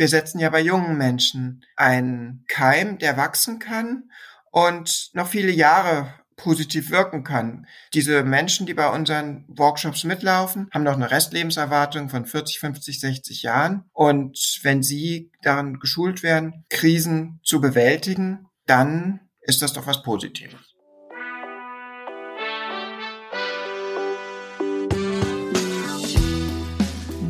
[0.00, 4.04] wir setzen ja bei jungen Menschen einen Keim, der wachsen kann
[4.50, 7.66] und noch viele Jahre positiv wirken kann.
[7.92, 13.42] Diese Menschen, die bei unseren Workshops mitlaufen, haben noch eine Restlebenserwartung von 40, 50, 60
[13.42, 13.90] Jahren.
[13.92, 20.69] Und wenn sie daran geschult werden, Krisen zu bewältigen, dann ist das doch was Positives.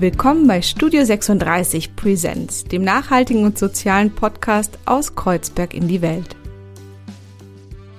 [0.00, 6.36] Willkommen bei Studio 36 Presents, dem nachhaltigen und sozialen Podcast aus Kreuzberg in die Welt.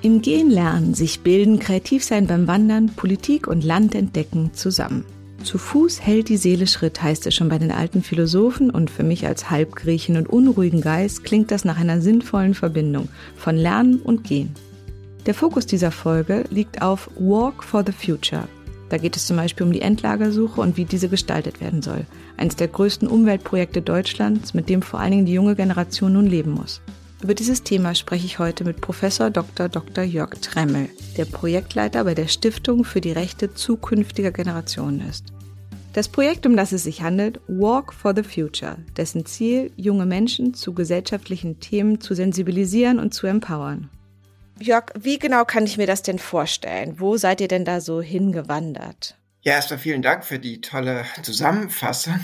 [0.01, 5.05] Im Gehen lernen, sich bilden, kreativ sein beim Wandern, Politik und Land entdecken zusammen.
[5.43, 9.03] Zu Fuß hält die Seele Schritt, heißt es schon bei den alten Philosophen und für
[9.03, 14.23] mich als Halbgriechen und unruhigen Geist klingt das nach einer sinnvollen Verbindung von Lernen und
[14.23, 14.55] Gehen.
[15.27, 18.47] Der Fokus dieser Folge liegt auf Walk for the Future,
[18.91, 22.05] da geht es zum Beispiel um die Endlagersuche und wie diese gestaltet werden soll.
[22.35, 26.51] Eines der größten Umweltprojekte Deutschlands, mit dem vor allen Dingen die junge Generation nun leben
[26.51, 26.81] muss.
[27.23, 29.69] Über dieses Thema spreche ich heute mit Professor Dr.
[29.69, 30.03] Dr.
[30.03, 35.25] Jörg Tremmel, der Projektleiter bei der Stiftung für die Rechte zukünftiger Generationen ist.
[35.93, 40.53] Das Projekt, um das es sich handelt, Walk for the Future, dessen Ziel, junge Menschen
[40.53, 43.89] zu gesellschaftlichen Themen zu sensibilisieren und zu empowern.
[44.61, 46.99] Jörg, wie genau kann ich mir das denn vorstellen?
[46.99, 49.17] Wo seid ihr denn da so hingewandert?
[49.41, 52.19] Ja, erstmal vielen Dank für die tolle Zusammenfassung.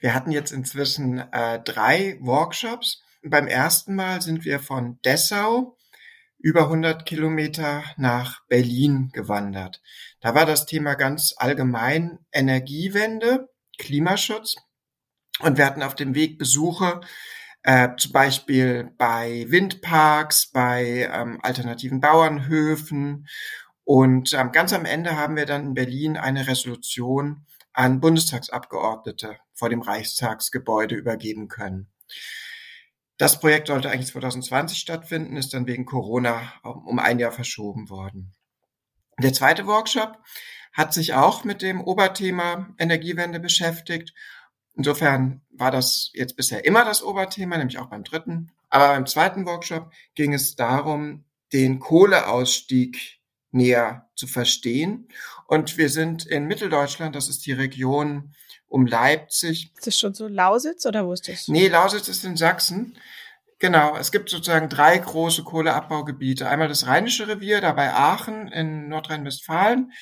[0.00, 3.02] Wir hatten jetzt inzwischen äh, drei Workshops.
[3.22, 5.76] Beim ersten Mal sind wir von Dessau
[6.38, 9.80] über 100 Kilometer nach Berlin gewandert.
[10.20, 13.48] Da war das Thema ganz allgemein Energiewende,
[13.78, 14.56] Klimaschutz.
[15.40, 17.00] Und wir hatten auf dem Weg Besuche
[17.66, 23.26] äh, zum Beispiel bei Windparks, bei ähm, alternativen Bauernhöfen.
[23.82, 29.68] Und ähm, ganz am Ende haben wir dann in Berlin eine Resolution an Bundestagsabgeordnete vor
[29.68, 31.90] dem Reichstagsgebäude übergeben können.
[33.18, 38.32] Das Projekt sollte eigentlich 2020 stattfinden, ist dann wegen Corona um ein Jahr verschoben worden.
[39.18, 40.18] Der zweite Workshop
[40.72, 44.12] hat sich auch mit dem Oberthema Energiewende beschäftigt
[44.76, 48.52] Insofern war das jetzt bisher immer das Oberthema, nämlich auch beim dritten.
[48.68, 53.18] Aber beim zweiten Workshop ging es darum, den Kohleausstieg
[53.52, 55.08] näher zu verstehen.
[55.46, 58.34] Und wir sind in Mitteldeutschland, das ist die Region
[58.68, 59.70] um Leipzig.
[59.76, 61.48] Ist das schon so Lausitz oder wo ist das?
[61.48, 62.98] Nee, Lausitz ist in Sachsen.
[63.58, 66.48] Genau, es gibt sozusagen drei große Kohleabbaugebiete.
[66.48, 69.92] Einmal das Rheinische Revier, da bei Aachen in Nordrhein-Westfalen.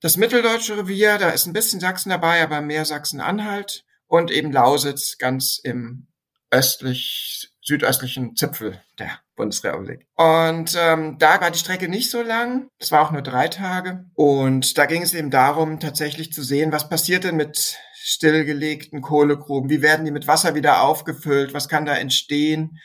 [0.00, 5.18] Das Mitteldeutsche Revier, da ist ein bisschen Sachsen dabei, aber mehr Sachsen-Anhalt und eben Lausitz
[5.18, 6.08] ganz im
[6.50, 10.06] östlich, südöstlichen Zipfel der Bundesrepublik.
[10.16, 12.68] Und ähm, da war die Strecke nicht so lang.
[12.78, 14.06] Es war auch nur drei Tage.
[14.14, 19.68] Und da ging es eben darum, tatsächlich zu sehen, was passiert denn mit stillgelegten Kohlegruben?
[19.68, 21.52] Wie werden die mit Wasser wieder aufgefüllt?
[21.52, 22.80] Was kann da entstehen?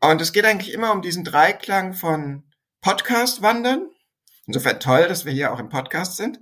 [0.00, 2.44] Und es geht eigentlich immer um diesen Dreiklang von
[2.80, 3.90] Podcast-Wandern,
[4.50, 6.40] Insofern toll, dass wir hier auch im Podcast sind.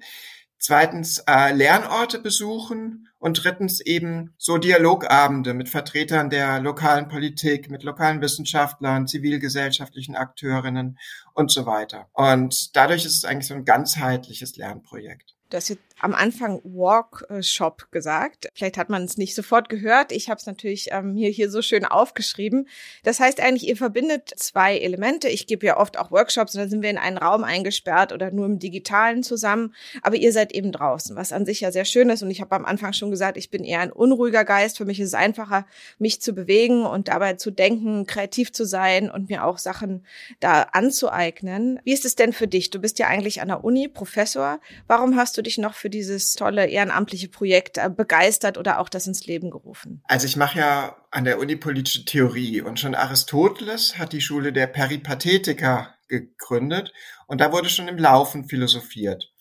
[0.58, 7.82] Zweitens äh, Lernorte besuchen und drittens eben so Dialogabende mit Vertretern der lokalen Politik, mit
[7.82, 10.98] lokalen Wissenschaftlern, zivilgesellschaftlichen Akteurinnen
[11.34, 12.08] und so weiter.
[12.14, 15.34] Und dadurch ist es eigentlich so ein ganzheitliches Lernprojekt.
[15.50, 18.48] Du jetzt am Anfang Workshop gesagt.
[18.54, 20.12] Vielleicht hat man es nicht sofort gehört.
[20.12, 22.68] Ich habe es natürlich ähm, hier, hier so schön aufgeschrieben.
[23.04, 25.28] Das heißt eigentlich, ihr verbindet zwei Elemente.
[25.28, 28.30] Ich gebe ja oft auch Workshops und dann sind wir in einen Raum eingesperrt oder
[28.30, 29.74] nur im Digitalen zusammen.
[30.02, 32.22] Aber ihr seid eben draußen, was an sich ja sehr schön ist.
[32.22, 34.78] Und ich habe am Anfang schon gesagt, ich bin eher ein unruhiger Geist.
[34.78, 35.66] Für mich ist es einfacher,
[35.98, 40.06] mich zu bewegen und dabei zu denken, kreativ zu sein und mir auch Sachen
[40.40, 41.80] da anzueignen.
[41.84, 42.70] Wie ist es denn für dich?
[42.70, 44.60] Du bist ja eigentlich an der Uni Professor.
[44.86, 49.06] Warum hast du dich noch für dieses tolle ehrenamtliche Projekt äh, begeistert oder auch das
[49.06, 50.02] ins Leben gerufen?
[50.04, 54.52] Also ich mache ja an der Uni politische Theorie und schon Aristoteles hat die Schule
[54.52, 56.92] der Peripathetiker gegründet
[57.26, 59.32] und da wurde schon im Laufen philosophiert.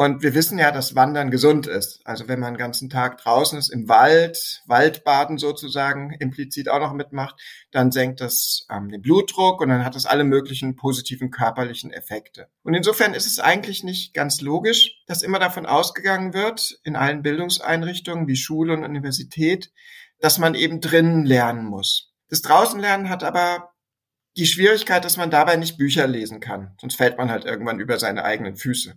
[0.00, 2.02] Und wir wissen ja, dass Wandern gesund ist.
[2.04, 6.92] Also wenn man den ganzen Tag draußen ist, im Wald, Waldbaden sozusagen implizit auch noch
[6.92, 7.34] mitmacht,
[7.72, 12.46] dann senkt das ähm, den Blutdruck und dann hat das alle möglichen positiven körperlichen Effekte.
[12.62, 17.22] Und insofern ist es eigentlich nicht ganz logisch, dass immer davon ausgegangen wird, in allen
[17.22, 19.72] Bildungseinrichtungen wie Schule und Universität,
[20.20, 22.14] dass man eben drinnen lernen muss.
[22.28, 23.72] Das Draußenlernen hat aber
[24.36, 26.76] die Schwierigkeit, dass man dabei nicht Bücher lesen kann.
[26.80, 28.96] Sonst fällt man halt irgendwann über seine eigenen Füße.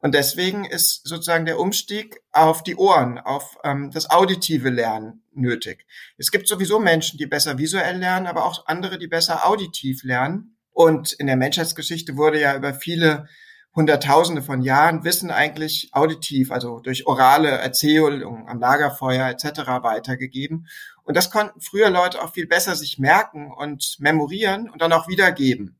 [0.00, 5.86] Und deswegen ist sozusagen der Umstieg auf die Ohren, auf ähm, das auditive Lernen nötig.
[6.18, 10.56] Es gibt sowieso Menschen, die besser visuell lernen, aber auch andere, die besser auditiv lernen.
[10.72, 13.26] Und in der Menschheitsgeschichte wurde ja über viele
[13.74, 19.60] Hunderttausende von Jahren Wissen eigentlich auditiv, also durch orale Erzählung am Lagerfeuer etc.
[19.82, 20.66] weitergegeben.
[21.04, 25.08] Und das konnten früher Leute auch viel besser sich merken und memorieren und dann auch
[25.08, 25.76] wiedergeben.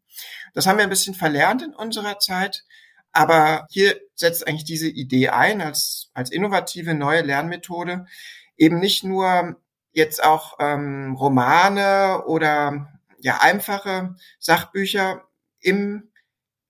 [0.55, 2.65] Das haben wir ein bisschen verlernt in unserer Zeit.
[3.13, 8.07] Aber hier setzt eigentlich diese Idee ein als, als innovative neue Lernmethode,
[8.57, 9.57] eben nicht nur
[9.93, 12.89] jetzt auch ähm, Romane oder
[13.21, 15.25] ja einfache Sachbücher
[15.61, 16.11] im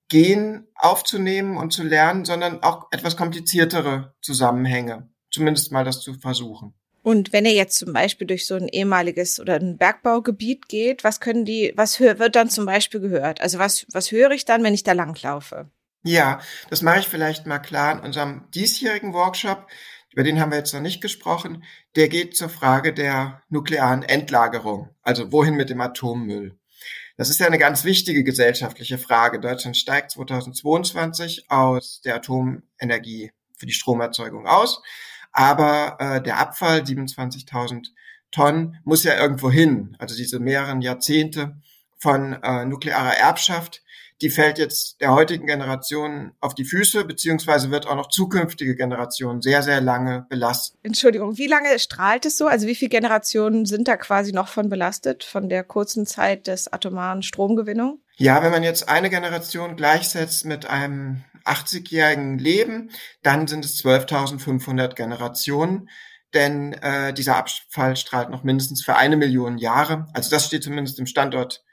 [0.08, 6.74] Gehen aufzunehmen und zu lernen, sondern auch etwas kompliziertere Zusammenhänge, zumindest mal das zu versuchen.
[7.02, 11.20] Und wenn ihr jetzt zum Beispiel durch so ein ehemaliges oder ein Bergbaugebiet geht, was
[11.20, 13.40] können die, was wird dann zum Beispiel gehört?
[13.40, 15.70] Also was, was höre ich dann, wenn ich da langlaufe?
[16.04, 16.40] Ja,
[16.70, 19.66] das mache ich vielleicht mal klar in unserem diesjährigen Workshop.
[20.12, 21.64] Über den haben wir jetzt noch nicht gesprochen.
[21.96, 24.90] Der geht zur Frage der nuklearen Endlagerung.
[25.02, 26.58] Also wohin mit dem Atommüll?
[27.16, 29.40] Das ist ja eine ganz wichtige gesellschaftliche Frage.
[29.40, 34.80] Deutschland steigt 2022 aus der Atomenergie für die Stromerzeugung aus.
[35.32, 37.88] Aber äh, der Abfall, 27.000
[38.30, 39.96] Tonnen, muss ja irgendwo hin.
[39.98, 41.56] Also diese mehreren Jahrzehnte
[41.98, 43.82] von äh, nuklearer Erbschaft,
[44.20, 49.42] die fällt jetzt der heutigen Generation auf die Füße, beziehungsweise wird auch noch zukünftige Generationen
[49.42, 50.78] sehr, sehr lange belastet.
[50.82, 52.46] Entschuldigung, wie lange strahlt es so?
[52.46, 56.72] Also wie viele Generationen sind da quasi noch von belastet, von der kurzen Zeit des
[56.72, 58.00] atomaren Stromgewinnung?
[58.16, 62.90] Ja, wenn man jetzt eine Generation gleichsetzt mit einem 80-jährigen Leben,
[63.22, 65.88] dann sind es 12.500 Generationen
[66.34, 70.08] denn äh, dieser Abfall strahlt noch mindestens für eine Million Jahre.
[70.12, 71.64] Also das steht zumindest im Standort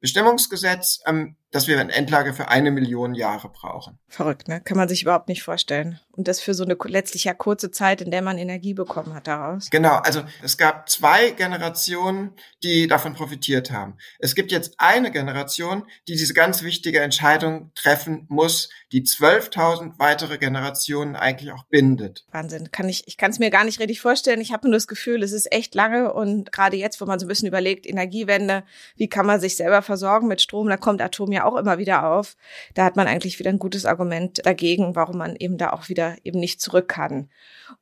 [0.00, 3.98] Bestimmungsgesetz, ähm, dass wir eine Endlage für eine Million Jahre brauchen.
[4.08, 4.60] Verrückt, ne?
[4.60, 5.98] Kann man sich überhaupt nicht vorstellen.
[6.12, 9.26] Und das für so eine letztlich ja kurze Zeit, in der man Energie bekommen hat
[9.26, 9.70] daraus.
[9.70, 12.32] Genau, also es gab zwei Generationen,
[12.62, 13.96] die davon profitiert haben.
[14.18, 20.38] Es gibt jetzt eine Generation, die diese ganz wichtige Entscheidung treffen muss, die 12.000 weitere
[20.38, 22.26] Generationen eigentlich auch bindet.
[22.32, 24.40] Wahnsinn, kann ich, ich kann es mir gar nicht richtig vorstellen.
[24.40, 27.26] Ich habe nur das Gefühl, es ist echt lange und gerade jetzt, wo man so
[27.26, 28.64] ein bisschen überlegt, Energiewende,
[28.96, 32.06] wie kann man sich selber versorgen mit Strom, da kommt Atom ja auch immer wieder
[32.06, 32.36] auf.
[32.74, 36.16] Da hat man eigentlich wieder ein gutes Argument dagegen, warum man eben da auch wieder
[36.24, 37.30] eben nicht zurück kann.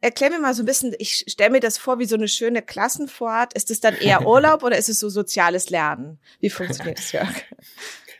[0.00, 2.62] Erklär mir mal so ein bisschen, ich stelle mir das vor wie so eine schöne
[2.62, 3.54] Klassenfahrt.
[3.54, 6.18] Ist es dann eher Urlaub oder ist es so soziales Lernen?
[6.40, 7.28] Wie funktioniert das, Jörg?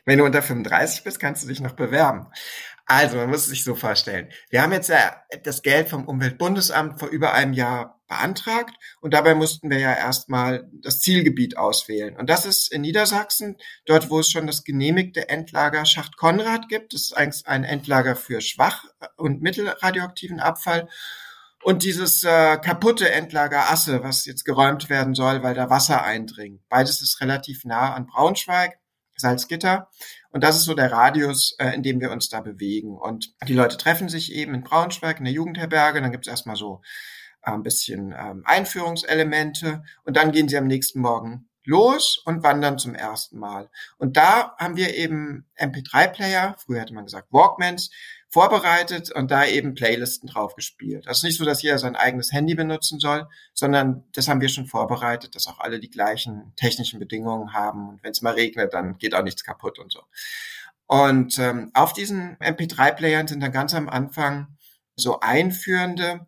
[0.05, 2.27] Wenn du unter 35 bist, kannst du dich noch bewerben.
[2.91, 4.29] Also, man muss es sich so vorstellen.
[4.49, 9.35] Wir haben jetzt ja das Geld vom Umweltbundesamt vor über einem Jahr beantragt und dabei
[9.35, 12.17] mussten wir ja erstmal das Zielgebiet auswählen.
[12.17, 16.93] Und das ist in Niedersachsen, dort wo es schon das genehmigte Endlager Schacht Konrad gibt.
[16.95, 18.85] Das ist eigentlich ein Endlager für schwach
[19.17, 20.89] und mittelradioaktiven Abfall.
[21.61, 26.67] Und dieses äh, kaputte Endlager Asse, was jetzt geräumt werden soll, weil da Wasser eindringt.
[26.69, 28.79] Beides ist relativ nah an Braunschweig,
[29.15, 29.89] Salzgitter.
[30.31, 32.97] Und das ist so der Radius, äh, in dem wir uns da bewegen.
[32.97, 36.01] Und die Leute treffen sich eben in Braunschweig in der Jugendherberge.
[36.01, 36.81] Dann gibt es erstmal so
[37.43, 42.77] äh, ein bisschen ähm, Einführungselemente und dann gehen sie am nächsten Morgen los und wandern
[42.77, 43.69] zum ersten Mal.
[43.97, 47.91] Und da haben wir eben MP3-Player, früher hätte man gesagt Walkmans,
[48.29, 51.07] vorbereitet und da eben Playlisten drauf gespielt.
[51.07, 54.67] Also nicht so, dass jeder sein eigenes Handy benutzen soll, sondern das haben wir schon
[54.67, 57.89] vorbereitet, dass auch alle die gleichen technischen Bedingungen haben.
[57.89, 60.03] Und wenn es mal regnet, dann geht auch nichts kaputt und so.
[60.85, 64.57] Und ähm, auf diesen MP3-Playern sind dann ganz am Anfang
[64.95, 66.27] so einführende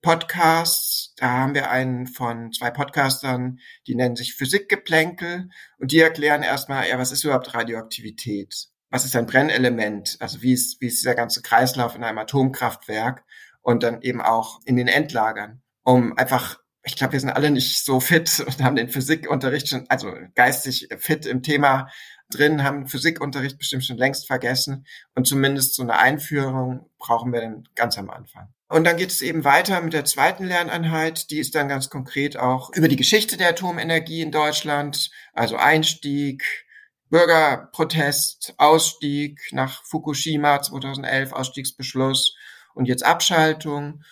[0.00, 1.14] Podcasts.
[1.16, 6.88] Da haben wir einen von zwei Podcastern, die nennen sich Physikgeplänkel und die erklären erstmal,
[6.88, 8.71] ja, was ist überhaupt Radioaktivität?
[8.92, 10.16] Was ist ein Brennelement?
[10.20, 13.24] Also wie ist, wie ist dieser ganze Kreislauf in einem Atomkraftwerk
[13.62, 17.84] und dann eben auch in den Endlagern, um einfach ich glaube, wir sind alle nicht
[17.84, 21.88] so fit und haben den Physikunterricht schon, also geistig fit im Thema
[22.30, 27.68] drin, haben Physikunterricht bestimmt schon längst vergessen und zumindest so eine Einführung brauchen wir dann
[27.74, 28.48] ganz am Anfang.
[28.68, 32.38] Und dann geht es eben weiter mit der zweiten Lerneinheit, die ist dann ganz konkret
[32.38, 36.61] auch über die Geschichte der Atomenergie in Deutschland, also Einstieg,
[37.12, 42.34] Bürgerprotest, Ausstieg nach Fukushima 2011, Ausstiegsbeschluss
[42.72, 44.02] und jetzt Abschaltung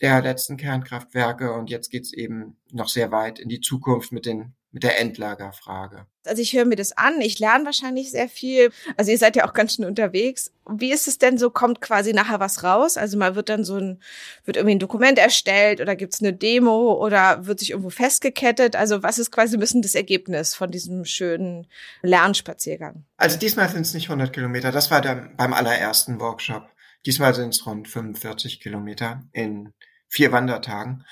[0.00, 1.52] der letzten Kernkraftwerke.
[1.52, 6.06] Und jetzt geht's eben noch sehr weit in die Zukunft mit den mit der Endlagerfrage.
[6.26, 8.70] Also ich höre mir das an, ich lerne wahrscheinlich sehr viel.
[8.98, 10.52] Also ihr seid ja auch ganz schön unterwegs.
[10.68, 12.98] Wie ist es denn so, kommt quasi nachher was raus?
[12.98, 14.02] Also mal wird dann so ein,
[14.44, 18.76] wird irgendwie ein Dokument erstellt oder gibt's eine Demo oder wird sich irgendwo festgekettet?
[18.76, 21.66] Also was ist quasi ein bisschen das Ergebnis von diesem schönen
[22.02, 23.04] Lernspaziergang?
[23.16, 26.68] Also diesmal sind es nicht 100 Kilometer, das war dann beim allerersten Workshop.
[27.06, 29.72] Diesmal sind es rund 45 Kilometer in
[30.08, 31.04] vier Wandertagen.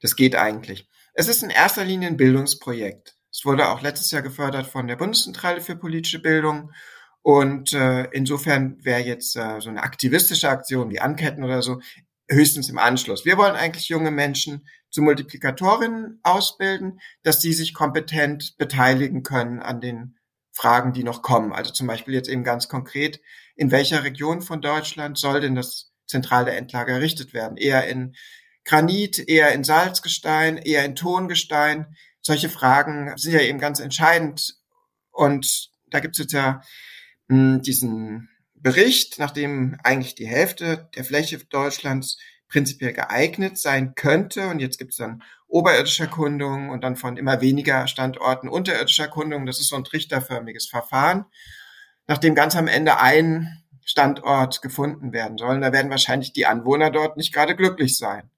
[0.00, 0.88] Das geht eigentlich.
[1.16, 3.16] Es ist in erster Linie ein Bildungsprojekt.
[3.30, 6.72] Es wurde auch letztes Jahr gefördert von der Bundeszentrale für politische Bildung.
[7.22, 11.80] Und äh, insofern wäre jetzt äh, so eine aktivistische Aktion wie Anketten oder so
[12.28, 13.24] höchstens im Anschluss.
[13.24, 19.80] Wir wollen eigentlich junge Menschen zu Multiplikatorinnen ausbilden, dass sie sich kompetent beteiligen können an
[19.80, 20.18] den
[20.52, 21.52] Fragen, die noch kommen.
[21.52, 23.20] Also zum Beispiel jetzt eben ganz konkret,
[23.54, 27.56] in welcher Region von Deutschland soll denn das zentrale Endlager errichtet werden?
[27.56, 28.16] Eher in
[28.64, 31.96] Granit, eher in Salzgestein, eher in Tongestein.
[32.20, 34.56] Solche Fragen sind ja eben ganz entscheidend.
[35.10, 36.62] Und da gibt es jetzt ja
[37.28, 42.18] mh, hm, diesen Bericht, nachdem eigentlich die Hälfte der Fläche Deutschlands
[42.48, 44.48] prinzipiell geeignet sein könnte.
[44.48, 49.46] Und jetzt gibt es dann oberirdische Erkundungen und dann von immer weniger Standorten unterirdischer Erkundungen.
[49.46, 51.26] Das ist so ein trichterförmiges Verfahren,
[52.06, 55.56] nachdem ganz am Ende ein Standort gefunden werden soll.
[55.56, 58.30] Und da werden wahrscheinlich die Anwohner dort nicht gerade glücklich sein.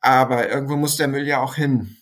[0.00, 1.96] Aber irgendwo muss der Müll ja auch hin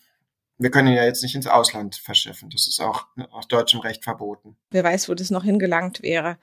[0.57, 2.49] wir können ihn ja jetzt nicht ins Ausland verschiffen.
[2.49, 4.55] Das ist auch aus deutschem Recht verboten.
[4.71, 6.37] Wer weiß, wo das noch hingelangt wäre.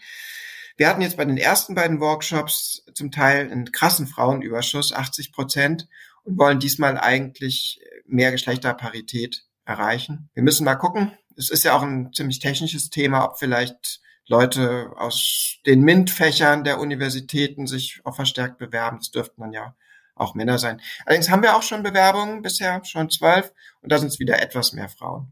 [0.78, 5.88] Wir hatten jetzt bei den ersten beiden Workshops zum Teil einen krassen Frauenüberschuss, 80 Prozent
[6.24, 10.30] und wollen diesmal eigentlich mehr Geschlechterparität erreichen.
[10.34, 11.14] Wir müssen mal gucken.
[11.38, 16.80] Es ist ja auch ein ziemlich technisches Thema, ob vielleicht Leute aus den MINT-Fächern der
[16.80, 18.98] Universitäten sich auch verstärkt bewerben.
[18.98, 19.76] Das dürften dann ja
[20.16, 20.82] auch Männer sein.
[21.06, 24.74] Allerdings haben wir auch schon Bewerbungen bisher, schon zwölf, und da sind es wieder etwas
[24.74, 25.32] mehr Frauen.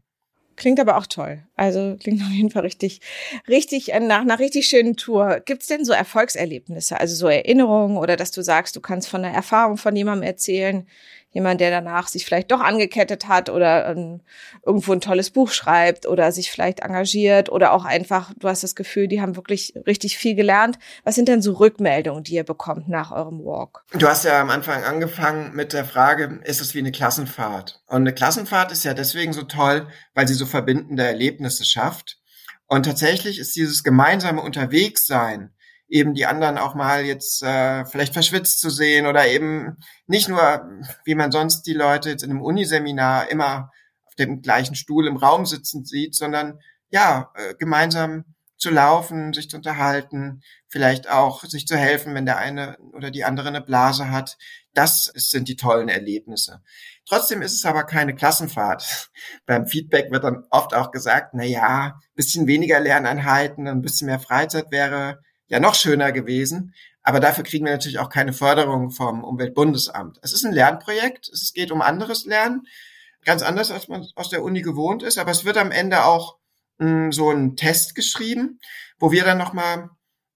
[0.56, 1.42] Klingt aber auch toll.
[1.56, 3.00] Also klingt auf jeden Fall richtig,
[3.48, 5.40] richtig äh, nach einer richtig schönen Tour.
[5.44, 9.34] Gibt's denn so Erfolgserlebnisse, also so Erinnerungen oder dass du sagst, du kannst von einer
[9.34, 10.86] Erfahrung von jemandem erzählen,
[11.34, 14.22] jemand, der danach sich vielleicht doch angekettet hat oder ähm,
[14.64, 18.74] irgendwo ein tolles Buch schreibt oder sich vielleicht engagiert oder auch einfach, du hast das
[18.74, 20.78] Gefühl, die haben wirklich richtig viel gelernt.
[21.02, 23.84] Was sind denn so Rückmeldungen, die ihr bekommt nach eurem Walk?
[23.92, 27.82] Du hast ja am Anfang angefangen mit der Frage, ist es wie eine Klassenfahrt?
[27.86, 32.18] Und eine Klassenfahrt ist ja deswegen so toll, weil sie so verbindende Erlebnisse schafft.
[32.66, 35.50] Und tatsächlich ist dieses gemeinsame Unterwegssein
[35.88, 39.76] eben die anderen auch mal jetzt äh, vielleicht verschwitzt zu sehen oder eben
[40.06, 40.68] nicht nur,
[41.04, 43.70] wie man sonst die Leute jetzt in einem Uniseminar immer
[44.06, 46.58] auf dem gleichen Stuhl im Raum sitzen sieht, sondern
[46.90, 48.24] ja, äh, gemeinsam
[48.56, 53.24] zu laufen, sich zu unterhalten, vielleicht auch sich zu helfen, wenn der eine oder die
[53.24, 54.38] andere eine Blase hat.
[54.72, 56.62] Das sind die tollen Erlebnisse.
[57.06, 59.10] Trotzdem ist es aber keine Klassenfahrt.
[59.46, 64.20] Beim Feedback wird dann oft auch gesagt, na ja, bisschen weniger Lerneinheiten, ein bisschen mehr
[64.20, 65.20] Freizeit wäre
[65.54, 66.74] ja noch schöner gewesen.
[67.02, 70.18] Aber dafür kriegen wir natürlich auch keine Förderung vom Umweltbundesamt.
[70.22, 71.28] Es ist ein Lernprojekt.
[71.28, 72.66] Es geht um anderes Lernen.
[73.24, 75.16] Ganz anders, als man aus der Uni gewohnt ist.
[75.16, 76.38] Aber es wird am Ende auch
[76.78, 78.58] mh, hm, so ein Test geschrieben,
[78.98, 79.90] wo wir dann nochmal,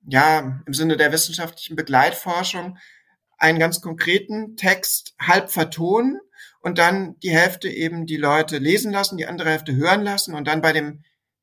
[0.07, 2.79] ja, im Sinne der wissenschaftlichen Begleitforschung
[3.39, 6.21] einen ganz konkreten Text halb vertonen
[6.61, 10.47] und dann die Hälfte eben die Leute lesen lassen, die andere Hälfte hören lassen und
[10.47, 11.03] dann bei dem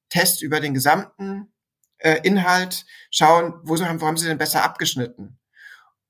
[0.09, 1.51] Test über den gesamten
[1.97, 5.39] äh, Inhalt schauen, wo, haben, wo haben sie denn besser abgeschnitten.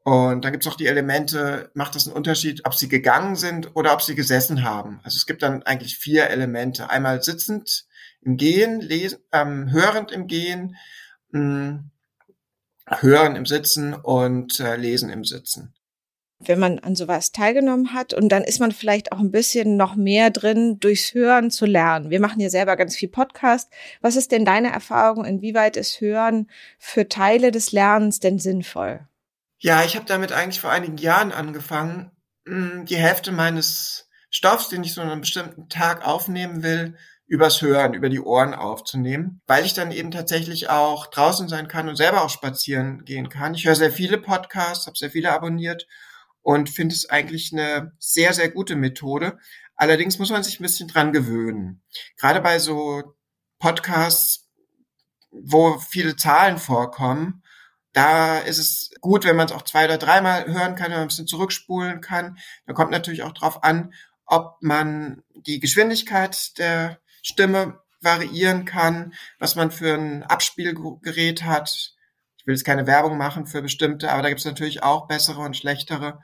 [0.04, 3.76] Und dann gibt es auch die Elemente, macht das einen Unterschied, ob sie gegangen sind
[3.76, 5.00] oder ob sie gesessen haben.
[5.04, 6.90] Also es gibt dann eigentlich vier Elemente.
[6.90, 7.86] Einmal sitzend
[8.22, 10.76] im Gehen, lesen, ähm, hörend im Gehen,
[11.32, 11.92] mh, hm,
[12.88, 15.75] hören im Sitzen und äh, lesen im Sitzen
[16.40, 19.96] wenn man an sowas teilgenommen hat und dann ist man vielleicht auch ein bisschen noch
[19.96, 22.10] mehr drin, durchs Hören zu lernen.
[22.10, 23.72] Wir machen ja selber ganz viel Podcast.
[24.02, 25.26] Was ist denn deine Erfahrung?
[25.26, 29.08] Inwieweit ist Hören für Teile des Lernens denn sinnvoll?
[29.60, 32.12] Ja, ich habe damit eigentlich vor einigen Jahren angefangen,
[32.46, 37.62] hm, die Hälfte meines Stoffs, den ich so an einem bestimmten Tag aufnehmen will, übers
[37.62, 41.96] Hören, über die Ohren aufzunehmen, weil ich dann eben tatsächlich auch draußen sein kann und
[41.96, 43.56] selber auch spazieren gehen kann.
[43.56, 45.88] Ich höre sehr viele Podcasts, habe sehr viele abonniert
[46.46, 49.40] und finde es eigentlich eine sehr, sehr gute Methode.
[49.76, 51.82] Allerdings muss man sich ein bisschen dran gewöhnen.
[52.18, 53.16] Gerade bei so
[53.58, 54.48] Podcasts,
[55.32, 57.42] wo viele Zahlen vorkommen,
[57.94, 61.02] da ist es gut, wenn man es auch zwei oder dreimal hören kann, wenn man
[61.02, 62.38] ein bisschen zurückspulen kann.
[62.68, 63.92] Da kommt natürlich auch drauf an,
[64.28, 71.95] ob man die Geschwindigkeit der Stimme variieren kann, was man für ein Abspielgerät hat.
[72.46, 75.42] Ich will jetzt keine Werbung machen für bestimmte, aber da gibt es natürlich auch bessere
[75.42, 76.22] und schlechtere.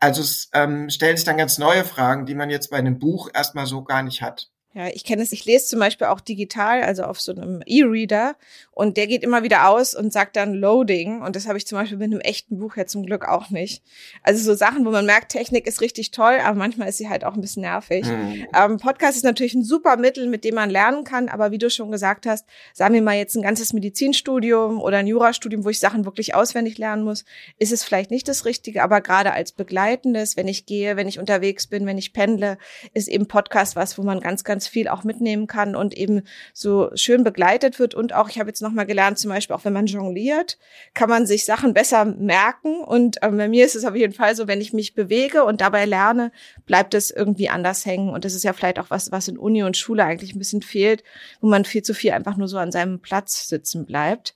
[0.00, 3.30] Also es ähm, stellen sich dann ganz neue Fragen, die man jetzt bei einem Buch
[3.32, 4.51] erstmal so gar nicht hat.
[4.74, 5.32] Ja, ich kenne es.
[5.32, 8.36] Ich lese zum Beispiel auch digital, also auf so einem E-Reader
[8.70, 11.76] und der geht immer wieder aus und sagt dann Loading und das habe ich zum
[11.78, 13.82] Beispiel mit einem echten Buch ja zum Glück auch nicht.
[14.22, 17.22] Also so Sachen, wo man merkt, Technik ist richtig toll, aber manchmal ist sie halt
[17.24, 18.06] auch ein bisschen nervig.
[18.06, 18.46] Mhm.
[18.56, 21.68] Ähm, Podcast ist natürlich ein super Mittel, mit dem man lernen kann, aber wie du
[21.68, 25.80] schon gesagt hast, sagen wir mal jetzt ein ganzes Medizinstudium oder ein Jurastudium, wo ich
[25.80, 27.26] Sachen wirklich auswendig lernen muss,
[27.58, 31.18] ist es vielleicht nicht das Richtige, aber gerade als begleitendes, wenn ich gehe, wenn ich
[31.18, 32.56] unterwegs bin, wenn ich pendle,
[32.94, 36.22] ist eben Podcast was, wo man ganz, ganz ganz viel auch mitnehmen kann und eben
[36.52, 37.94] so schön begleitet wird.
[37.94, 40.56] Und auch, ich habe jetzt nochmal gelernt, zum Beispiel auch wenn man jongliert,
[40.94, 42.80] kann man sich Sachen besser merken.
[42.84, 45.60] Und ähm, bei mir ist es auf jeden Fall so, wenn ich mich bewege und
[45.60, 46.30] dabei lerne,
[46.64, 48.10] bleibt es irgendwie anders hängen.
[48.10, 50.62] Und das ist ja vielleicht auch was, was in Uni und Schule eigentlich ein bisschen
[50.62, 51.02] fehlt,
[51.40, 54.34] wo man viel zu viel einfach nur so an seinem Platz sitzen bleibt.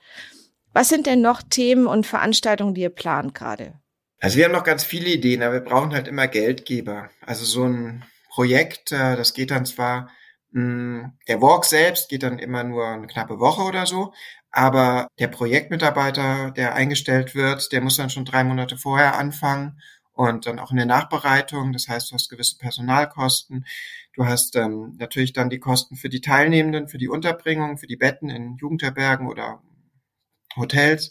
[0.72, 3.74] Was sind denn noch Themen und Veranstaltungen, die ihr plant gerade?
[4.18, 7.10] Also wir haben noch ganz viele Ideen, aber wir brauchen halt immer Geldgeber.
[7.20, 8.04] Also so ein
[8.36, 10.10] Projekt, äh, das geht dann zwar,
[10.50, 14.12] mh, hm, der Walk selbst geht dann immer nur eine knappe Woche oder so,
[14.50, 19.80] aber der Projektmitarbeiter, der eingestellt wird, der muss dann schon drei Monate vorher anfangen
[20.12, 21.72] und dann auch in der Nachbereitung.
[21.72, 23.64] Das heißt, du hast gewisse Personalkosten.
[24.12, 27.96] Du hast ähm, natürlich dann die Kosten für die Teilnehmenden, für die Unterbringung, für die
[27.96, 29.62] Betten in Jugendherbergen oder
[30.56, 31.10] Hotels.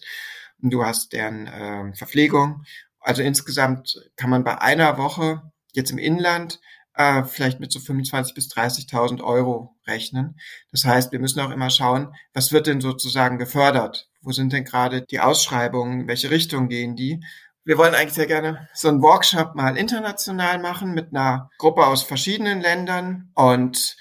[0.61, 2.63] Und du hast deren äh, Verpflegung.
[2.99, 5.41] Also insgesamt kann man bei einer Woche
[5.73, 6.59] jetzt im Inland
[6.95, 10.39] äh, vielleicht mit so 25 bis 30.000 Euro rechnen.
[10.71, 14.09] Das heißt, wir müssen auch immer schauen, was wird denn sozusagen gefördert?
[14.21, 16.01] Wo sind denn gerade die Ausschreibungen?
[16.01, 17.23] In welche Richtung gehen die?
[17.63, 22.03] Wir wollen eigentlich sehr gerne so einen Workshop mal international machen mit einer Gruppe aus
[22.03, 23.97] verschiedenen Ländern und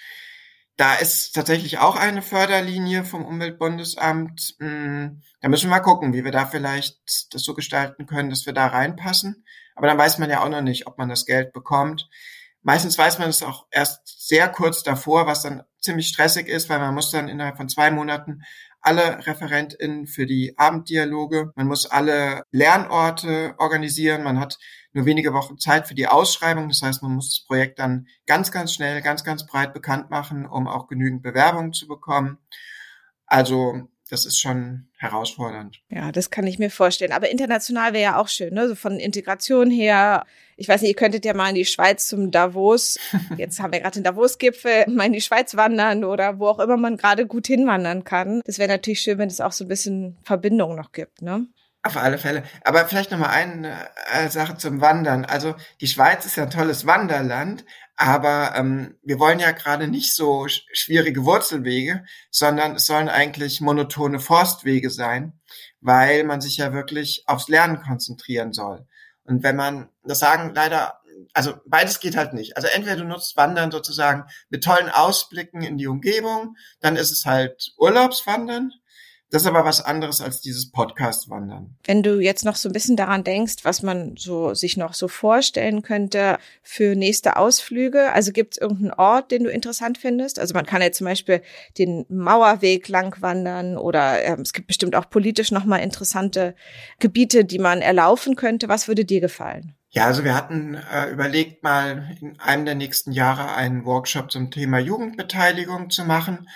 [0.77, 4.57] da ist tatsächlich auch eine Förderlinie vom Umweltbundesamt.
[4.59, 6.99] Hm, da müssen wir mal gucken, wie wir da vielleicht
[7.33, 9.45] das so gestalten können, dass wir da reinpassen.
[9.77, 12.09] Aber dann weiß man ja auch noch nicht, ob man das Geld bekommt.
[12.65, 16.79] Meistens weiß man es auch erst sehr kurz davor, was dann ziemlich stressig ist, weil
[16.79, 18.43] man muss dann innerhalb von zwei Monaten
[18.81, 24.59] alle ReferentInnen für die Abenddialoge, man muss alle Lernorte organisieren, man hat
[24.95, 26.69] nur wenige Wochen Zeit für die Ausschreibung.
[26.69, 30.47] Das heißt, man muss das Projekt dann ganz, ganz schnell, ganz, ganz breit bekannt machen,
[30.47, 32.39] um auch genügend Bewerbungen zu bekommen.
[33.27, 35.81] Also das ist schon herausfordernd.
[35.91, 37.13] Ja, das kann ich mir vorstellen.
[37.13, 38.69] Aber international wäre ja auch schön, ne?
[38.69, 40.25] So von Integration her.
[40.57, 42.97] Ich weiß nicht, ihr könntet ja mal in die Schweiz zum Davos.
[43.37, 46.77] Jetzt haben wir gerade den Davos-Gipfel, mal in die Schweiz wandern oder wo auch immer
[46.77, 48.41] man gerade gut hinwandern kann.
[48.47, 51.49] Das wäre natürlich schön, wenn es auch so ein bisschen Verbindung noch gibt, ne?
[51.83, 52.45] Auf alle Fälle.
[52.63, 53.77] Aber vielleicht noch mal eine
[54.11, 55.27] äh, Sache zum Wandern.
[55.27, 60.15] Also die Schweiz ist ja ein tolles Wanderland, aber ähm, wir wollen ja gerade nicht
[60.15, 65.39] so schwierige Wurzelwege, sondern es sollen eigentlich monotone Forstwege sein,
[65.81, 68.87] weil man sich ja wirklich aufs Lernen konzentrieren soll.
[69.25, 71.01] Und wenn man, das sagen leider,
[71.33, 72.57] also beides geht halt nicht.
[72.57, 77.25] Also entweder du nutzt Wandern sozusagen mit tollen Ausblicken in die Umgebung, dann ist es
[77.25, 78.73] halt Urlaubswandern.
[79.35, 81.77] Das ist aber was anderes als dieses Podcast-Wandern.
[81.83, 85.09] Wenn du jetzt noch so ein bisschen daran denkst, was man so sich noch so
[85.09, 90.39] vorstellen könnte für nächste Ausflüge, also gibt es irgendeinen Ort, den du interessant findest?
[90.39, 91.43] Also man kann ja zum Beispiel
[91.79, 96.55] den Mauerweg lang wandern oder äh, es gibt bestimmt auch politisch nochmal interessante
[97.01, 98.69] Gebiete, die man erlaufen könnte.
[98.69, 99.75] Was würde dir gefallen?
[99.91, 104.53] Ja, also wir hatten äh, überlegt, mal in einem der nächsten Jahre einen Workshop zum
[104.53, 106.49] Thema Jugendbeteiligung zu machen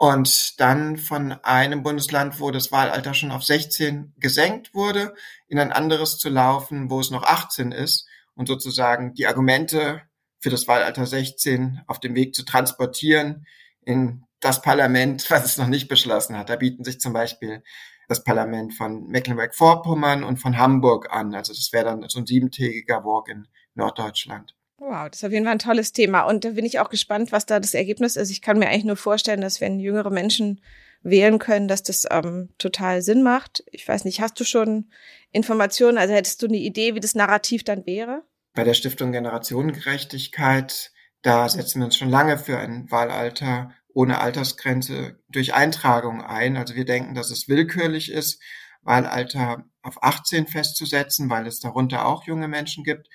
[0.00, 5.14] und dann von einem Bundesland, wo das Wahlalter schon auf 16 gesenkt wurde,
[5.46, 10.00] in ein anderes zu laufen, wo es noch 18 ist und sozusagen die Argumente
[10.38, 13.46] für das Wahlalter 16 auf dem Weg zu transportieren
[13.82, 16.48] in das Parlament, was es noch nicht beschlossen hat.
[16.48, 17.62] Da bieten sich zum Beispiel
[18.08, 21.34] das Parlament von Mecklenburg-Vorpommern und von Hamburg an.
[21.34, 24.54] Also das wäre dann so ein siebentägiger Walk in Norddeutschland.
[24.80, 26.22] Wow, das ist auf jeden Fall ein tolles Thema.
[26.22, 28.30] Und da bin ich auch gespannt, was da das Ergebnis ist.
[28.30, 30.62] Ich kann mir eigentlich nur vorstellen, dass wenn jüngere Menschen
[31.02, 33.62] wählen können, dass das ähm, total Sinn macht.
[33.70, 34.90] Ich weiß nicht, hast du schon
[35.32, 35.98] Informationen?
[35.98, 38.22] Also hättest du eine Idee, wie das Narrativ dann wäre?
[38.54, 45.18] Bei der Stiftung Generationengerechtigkeit, da setzen wir uns schon lange für ein Wahlalter ohne Altersgrenze
[45.28, 46.56] durch Eintragung ein.
[46.56, 48.40] Also wir denken, dass es willkürlich ist,
[48.82, 53.08] Wahlalter auf 18 festzusetzen, weil es darunter auch junge Menschen gibt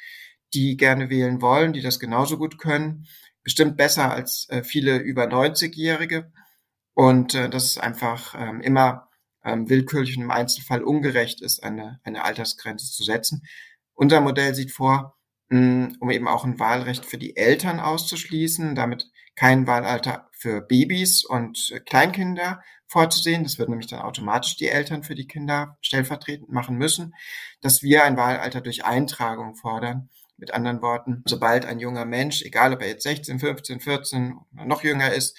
[0.54, 3.08] die gerne wählen wollen, die das genauso gut können.
[3.44, 6.32] Bestimmt besser als äh, viele über 90-Jährige.
[6.94, 9.10] Und äh, dass es einfach ähm, immer
[9.44, 13.44] ähm, willkürlich und im Einzelfall ungerecht ist, eine, eine Altersgrenze zu setzen.
[13.94, 15.18] Unser Modell sieht vor,
[15.50, 21.24] mh, um eben auch ein Wahlrecht für die Eltern auszuschließen, damit kein Wahlalter für Babys
[21.26, 23.44] und Kleinkinder vorzusehen.
[23.44, 27.14] Das würden nämlich dann automatisch die Eltern für die Kinder stellvertretend machen müssen,
[27.62, 30.10] dass wir ein Wahlalter durch Eintragung fordern.
[30.38, 34.66] Mit anderen Worten, sobald ein junger Mensch, egal ob er jetzt 16, 15, 14 oder
[34.66, 35.38] noch jünger ist,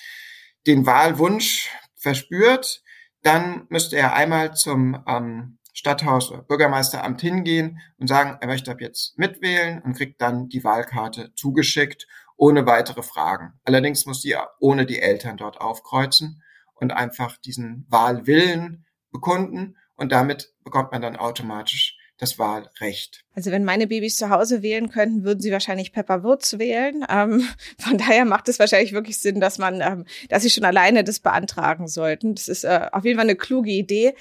[0.67, 2.83] den Wahlwunsch verspürt,
[3.23, 8.81] dann müsste er einmal zum ähm, Stadthaus oder Bürgermeisteramt hingehen und sagen, er möchte ab
[8.81, 12.07] jetzt mitwählen und kriegt dann die Wahlkarte zugeschickt
[12.37, 13.55] ohne weitere Fragen.
[13.65, 16.43] Allerdings muss sie ohne die Eltern dort aufkreuzen
[16.75, 23.25] und einfach diesen Wahlwillen bekunden und damit bekommt man dann automatisch das Wahlrecht.
[23.35, 27.05] Also wenn meine Babys zu Hause wählen könnten, würden sie wahrscheinlich Pepper Wurz wählen.
[27.09, 27.47] Ähm,
[27.79, 31.21] von daher macht es wahrscheinlich wirklich Sinn, dass man, ähm, dass sie schon alleine das
[31.21, 32.35] beantragen sollten.
[32.35, 34.15] Das ist äh, auf jeden Fall eine kluge Idee.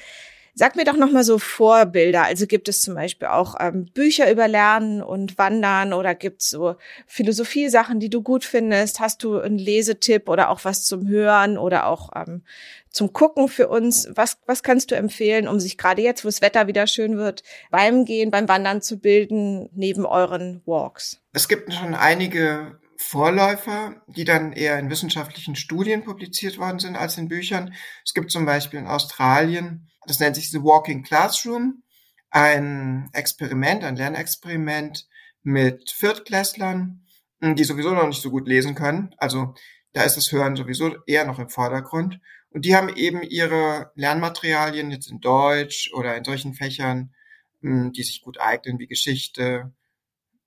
[0.57, 2.23] Sag mir doch noch mal so Vorbilder.
[2.23, 6.49] Also gibt es zum Beispiel auch ähm, Bücher über Lernen und Wandern oder gibt es
[6.49, 9.01] so Philosophie-Sachen, die du gut findest?
[9.01, 12.43] Hast du einen Lesetipp oder auch was zum Hören oder auch ähm,
[12.89, 14.07] zum Gucken für uns?
[14.15, 17.43] Was, was kannst du empfehlen, um sich gerade jetzt, wo das Wetter wieder schön wird,
[17.69, 21.19] beim Gehen, beim Wandern zu bilden, neben euren Walks?
[21.33, 27.17] Es gibt schon einige Vorläufer, die dann eher in wissenschaftlichen Studien publiziert worden sind als
[27.17, 27.73] in Büchern.
[28.05, 31.83] Es gibt zum Beispiel in Australien das nennt sich The Walking Classroom,
[32.29, 35.07] ein Experiment, ein Lernexperiment
[35.43, 37.05] mit Viertklässlern,
[37.41, 39.13] die sowieso noch nicht so gut lesen können.
[39.17, 39.53] Also
[39.93, 42.19] da ist das Hören sowieso eher noch im Vordergrund.
[42.49, 47.13] Und die haben eben ihre Lernmaterialien jetzt in Deutsch oder in solchen Fächern,
[47.61, 49.73] hm, die sich gut eignen, wie Geschichte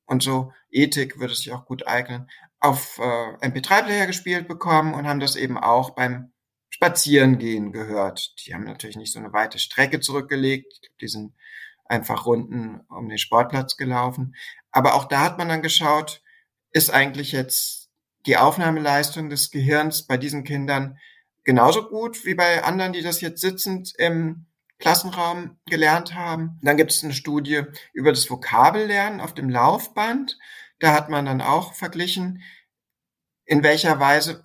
[0.06, 0.52] und so.
[0.70, 2.28] Ethik würde sich auch gut eignen,
[2.60, 3.02] auf äh,
[3.46, 6.32] MP3-Player gespielt bekommen und haben das eben auch beim
[6.78, 8.34] Spazierengehen gehört.
[8.46, 10.92] Die haben natürlich nicht so eine weite Strecke zurückgelegt.
[11.00, 11.34] Die sind
[11.86, 14.36] einfach Runden um den Sportplatz gelaufen.
[14.70, 16.22] Aber auch da hat man dann geschaut,
[16.70, 17.90] ist eigentlich jetzt
[18.26, 20.98] die Aufnahmeleistung des Gehirns bei diesen Kindern
[21.42, 24.46] genauso gut wie bei anderen, die das jetzt sitzend im
[24.78, 26.60] Klassenraum gelernt haben.
[26.62, 27.62] Dann gibt es eine Studie
[27.92, 30.38] über das Vokabellernen auf dem Laufband.
[30.78, 32.44] Da hat man dann auch verglichen,
[33.46, 34.44] in welcher Weise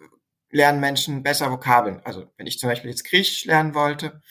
[0.53, 1.99] lernen Menschen besser Vokabeln.
[2.03, 4.21] Also wenn ich zum Beispiel jetzt Griechisch lernen wollte,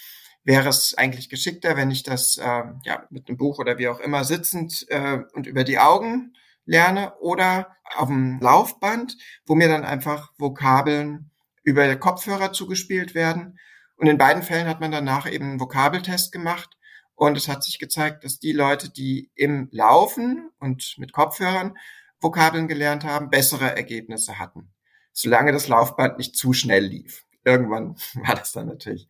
[0.45, 4.01] wäre es eigentlich geschickter, wenn ich das äh, ja, mit einem Buch oder wie auch
[4.01, 9.85] immer sitzend äh, und über die Augen lerne oder auf dem Laufband, wo mir dann
[9.85, 11.31] einfach Vokabeln
[11.65, 13.59] über Kopfhörer zugespielt werden.
[13.97, 16.77] Und in beiden Fällen hat man danach eben einen Vokabeltest gemacht.
[17.15, 21.77] Und es hat sich gezeigt, dass die Leute, die im Laufen und mit Kopfhörern
[22.21, 24.72] Vokabeln gelernt haben, bessere Ergebnisse hatten
[25.13, 27.25] solange das Laufband nicht zu schnell lief.
[27.45, 29.09] Irgendwann war das dann natürlich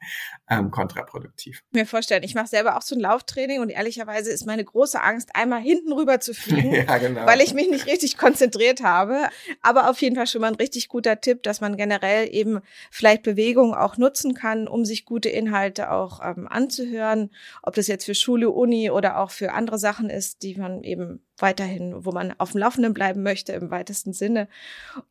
[0.49, 1.63] ähm, kontraproduktiv.
[1.71, 5.31] Mir vorstellen, ich mache selber auch so ein Lauftraining und ehrlicherweise ist meine große Angst,
[5.35, 7.27] einmal hinten rüber zu fliegen, ja, genau.
[7.27, 9.29] weil ich mich nicht richtig konzentriert habe.
[9.61, 12.61] Aber auf jeden Fall schon mal ein richtig guter Tipp, dass man generell eben
[12.91, 17.31] vielleicht Bewegung auch nutzen kann, um sich gute Inhalte auch ähm, anzuhören.
[17.63, 21.23] Ob das jetzt für Schule, Uni oder auch für andere Sachen ist, die man eben
[21.43, 24.49] weiterhin, wo man auf dem Laufenden bleiben möchte im weitesten Sinne.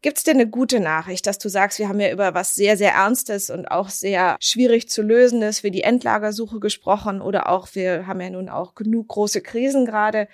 [0.01, 2.77] Gibt es denn eine gute Nachricht, dass du sagst, wir haben ja über was sehr,
[2.77, 8.07] sehr Ernstes und auch sehr schwierig zu lösendes wie die Endlagersuche gesprochen oder auch wir
[8.07, 10.27] haben ja nun auch genug große Krisen gerade.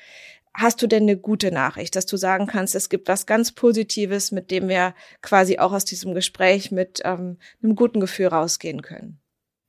[0.53, 4.31] Hast du denn eine gute Nachricht, dass du sagen kannst, es gibt was ganz Positives,
[4.31, 9.19] mit dem wir quasi auch aus diesem Gespräch mit ähm, einem guten Gefühl rausgehen können?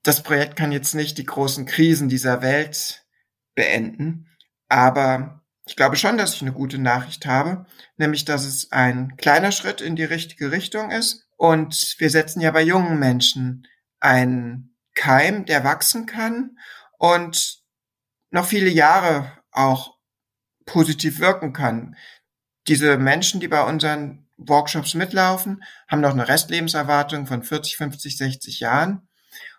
[0.03, 3.05] Das Projekt kann jetzt nicht die großen Krisen dieser Welt
[3.55, 4.29] beenden,
[4.69, 7.67] aber ich glaube schon, dass ich eine gute Nachricht habe,
[7.99, 11.27] nämlich dass es ein kleiner Schritt in die richtige Richtung ist.
[11.37, 13.67] Und wir setzen ja bei jungen Menschen
[14.01, 16.57] einen Keim, der wachsen kann
[16.97, 17.59] und
[18.31, 19.99] noch viele Jahre auch
[20.65, 21.97] positiv wirken kann.
[22.67, 28.61] Diese Menschen, die bei unseren Workshops mitlaufen, haben noch eine Restlebenserwartung von 40, 50, 60
[28.61, 29.07] Jahren.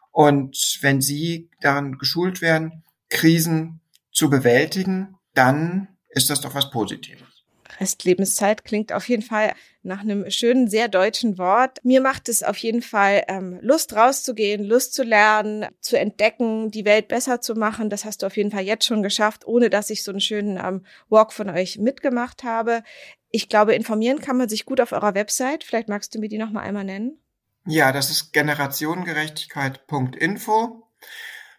[0.10, 7.40] Und wenn sie daran geschult werden, Krisen zu bewältigen, dann ist das doch was Positives.
[7.80, 11.80] Restlebenszeit klingt auf jeden Fall nach einem schönen, sehr deutschen Wort.
[11.84, 16.84] Mir macht es auf jeden Fall ähm, Lust rauszugehen, Lust zu lernen, zu entdecken, die
[16.86, 17.90] Welt besser zu machen.
[17.90, 20.58] Das hast du auf jeden Fall jetzt schon geschafft, ohne dass ich so einen schönen
[20.58, 22.84] ähm, Walk von euch mitgemacht habe.
[23.32, 25.64] Ich glaube, informieren kann man sich gut auf eurer Website.
[25.64, 27.20] Vielleicht magst du mir die noch mal einmal nennen.
[27.66, 30.88] Ja, das ist generationengerechtigkeit.info.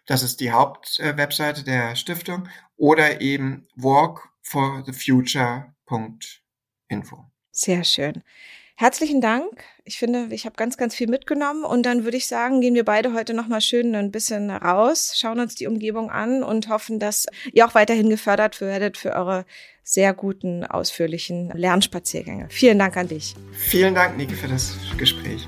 [0.05, 7.25] Das ist die Hauptwebseite der Stiftung oder eben Walk forthefuture.info.
[7.51, 8.23] Sehr schön.
[8.75, 9.63] Herzlichen Dank.
[9.83, 12.83] Ich finde, ich habe ganz, ganz viel mitgenommen und dann würde ich sagen, gehen wir
[12.83, 16.97] beide heute noch mal schön ein bisschen raus, schauen uns die Umgebung an und hoffen,
[16.97, 19.45] dass ihr auch weiterhin gefördert werdet für eure
[19.83, 22.47] sehr guten, ausführlichen Lernspaziergänge.
[22.49, 23.35] Vielen Dank an dich.
[23.53, 25.47] Vielen Dank, Niki, für das Gespräch.